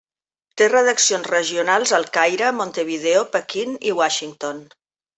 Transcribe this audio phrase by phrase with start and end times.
[0.61, 4.69] Té redaccions regionals al Caire, Montevideo, Pequín i Washington.